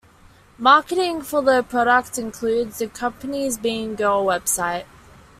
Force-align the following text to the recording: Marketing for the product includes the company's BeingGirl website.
Marketing 0.57 1.21
for 1.21 1.43
the 1.43 1.61
product 1.61 2.17
includes 2.17 2.79
the 2.79 2.87
company's 2.87 3.59
BeingGirl 3.59 4.25
website. 4.25 4.85